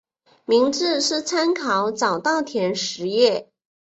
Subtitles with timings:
[0.45, 3.51] 名字是参考早稻田实业。